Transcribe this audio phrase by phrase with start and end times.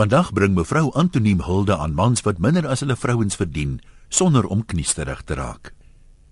[0.00, 3.74] Vandag bring mevrou Antoniem hulde aan mans wat minder as hulle vrouens verdien
[4.08, 5.74] sonder om kniesterig te raak.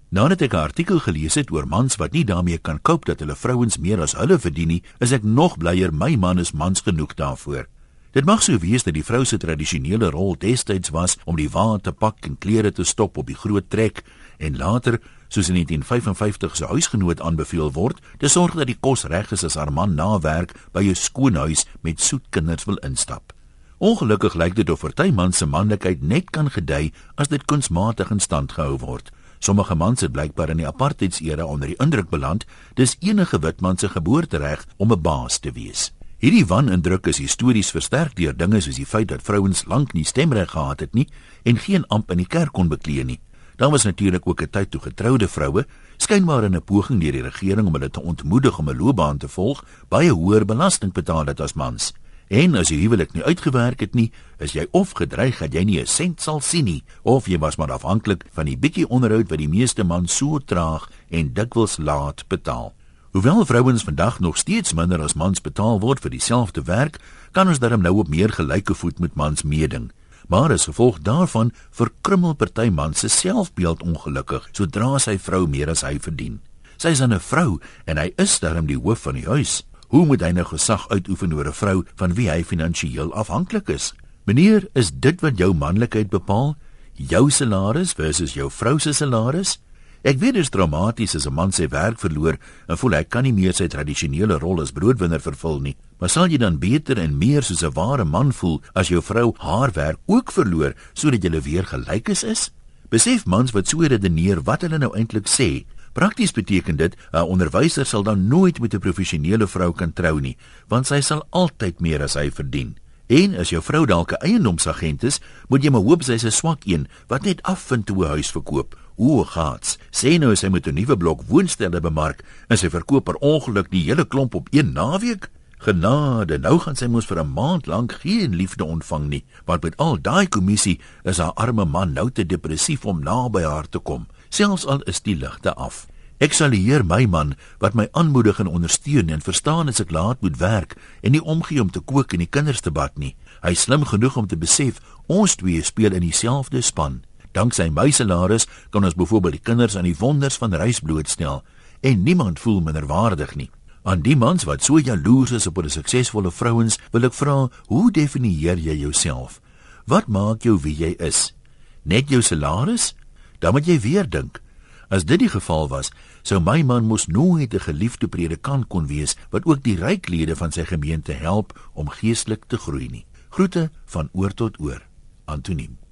[0.08, 3.36] Nadat ek 'n artikel gelees het oor mans wat nie daarmee kan cope dat hulle
[3.36, 7.14] vrouens meer as hulle verdien nie, is ek nog blyer my man is mans genoeg
[7.14, 7.66] daarvoor.
[8.12, 11.76] Dit mag sou wees dat die vrou se tradisionele rol destyds was om die wa
[11.76, 14.02] te pak en klere te stop op die groot trek
[14.38, 19.32] en later, soos in 1955 se huisgenoot aanbeveel word, te sorg dat die kos reg
[19.32, 23.37] is as haar man na werk by 'n skoonhuis met soet kinders wil instap.
[23.78, 28.18] Ongelukkig lyk dit of party man se manlikheid net kan gedei as dit kunsmatig in
[28.18, 29.12] stand gehou word.
[29.38, 32.42] Sommige mans het blykbaar in die apartheidsera onder die indruk beland,
[32.74, 35.92] dis enige wit man se geboortereg om 'n baas te wees.
[36.18, 40.50] Hierdie wanindruk is histories versterk deur dinge soos die feit dat vrouens lank nie stemreg
[40.50, 41.06] gehad het nie
[41.44, 43.20] en geen amp in die kerk kon beklee nie.
[43.56, 45.66] Daar was natuurlik ook 'n tyd toe getroude vroue,
[45.96, 49.28] skynbaar in 'n poging deur die regering om hulle te ontmoedig om 'n loopbaan te
[49.28, 51.92] volg, baie hoër belasting betaal het as mans.
[52.28, 55.80] En as jy huwelik nie uitgewerk het nie, is jy of gedreig dat jy nie
[55.80, 59.38] 'n sent sal sien nie, of jy was maar afhanklik van die bietjie onderhoud wat
[59.38, 62.74] die meeste mans so traag en dikwels laat betaal.
[63.12, 66.98] Hoewel vrouens vandag nog steeds minder as mans betaal word vir dieselfde werk,
[67.32, 69.90] kan ons darm nou op meer gelyke voet met mans meeding.
[70.28, 75.82] Maar as gevolg daarvan verkrummel party mans se selfbeeld ongelukkig sodra sy vrou meer as
[75.82, 76.40] hy verdien.
[76.76, 79.64] Sy is 'n vrou en hy is darm die hoof van die huis.
[79.88, 83.94] Hoe moet hy nou gesag uitoefen oor 'n vrou van wie hy finansiëel afhanklik is?
[84.24, 86.56] Meneer, is dit wat jou manlikheid bepaal?
[86.92, 89.58] Jou salaris versus jou vrou se salaris?
[90.02, 92.36] Ek weet dit is dramaties as 'n man sy werk verloor
[92.68, 95.76] en voel hy kan nie meer sy tradisionele rol as broodwinner vervul nie.
[95.98, 99.34] Maar sal jy dan beter en meer soos 'n ware man voel as jou vrou
[99.38, 102.50] haar werk ook verloor sodat julle weer gelyk is?
[102.90, 107.86] Besef mans wat so redeneer wat hulle nou eintlik sê Prakties beteken dit 'n onderwyser
[107.86, 110.36] sal dan nooit met 'n professionele vrou kan trou nie,
[110.68, 112.76] want sy sal altyd meer as hy verdien.
[113.06, 116.30] En as jou vrou dalk 'n eiendomsagent is, moet jy maar hoop sy is 'n
[116.30, 118.76] swak een wat net afvind hoe 'n huis verkoop.
[118.96, 123.14] O, gats, sê nou sy moet 'n nuwe blok woonstelle bemark en sy verkoop per
[123.14, 125.30] ongeluk die hele klomp op een naweek.
[125.58, 129.76] Genade, nou gaan sy mos vir 'n maand lank geen liefde ontvang nie, want met
[129.76, 134.06] al daai kommissie is haar arme man nou te depressief om naby haar te kom
[134.28, 135.86] selfs al is die ligte af.
[136.18, 140.18] Ek sal hier my man wat my aanmoedig en ondersteun en verstaan as ek laat
[140.20, 143.14] moet werk en nie omgee om te kook en die kinders te bad nie.
[143.42, 147.04] Hy slim genoeg om te besef ons twee speel in dieselfde span.
[147.38, 151.44] Danksy my salaris kan ons byvoorbeeld die kinders aan die wonders van reis blootstel
[151.86, 153.50] en niemand voel minderwaardig nie.
[153.86, 157.90] Aan die mans wat so jaloers is op 'n suksesvolle vrouens, wil ek vra, hoe
[157.90, 159.40] definieer jy jouself?
[159.86, 161.34] Wat maak jou wie jy is?
[161.82, 162.94] Net jou salaris?
[163.38, 164.42] Dan moet jy weer dink.
[164.88, 165.90] As dit die geval was,
[166.22, 170.36] sou my man mos nooit 'n geliefde predikant kon wees wat ook die ryk lede
[170.36, 173.06] van sy gemeente help om geestelik te groei nie.
[173.28, 174.82] Groete van oor tot oor.
[175.24, 175.87] Antoniem